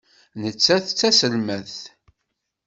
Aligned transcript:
Nettat 0.41 0.85
d 0.89 0.93
taselmadt. 0.99 1.77